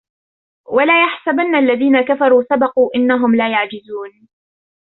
ولا 0.69 1.03
يحسبن 1.03 1.55
الذين 1.55 2.01
كفروا 2.01 2.43
سبقوا 2.53 2.89
إنهم 2.95 3.35
لا 3.35 3.51
يعجزون 3.51 4.27